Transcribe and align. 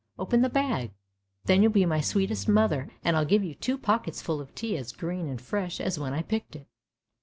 Open 0.17 0.41
the 0.41 0.49
bag! 0.49 0.93
then 1.45 1.61
you'll 1.61 1.71
be 1.71 1.85
my 1.85 2.01
sweetest 2.01 2.49
mother, 2.49 2.89
and 3.03 3.15
I'll 3.15 3.23
give 3.23 3.43
you 3.43 3.53
two 3.53 3.77
pockets 3.77 4.19
full 4.19 4.41
of 4.41 4.55
tea 4.55 4.75
as 4.75 4.93
green 4.93 5.27
and 5.27 5.39
fresh 5.39 5.79
as 5.79 5.99
when 5.99 6.11
I 6.11 6.23
picked 6.23 6.55
it! 6.55 6.65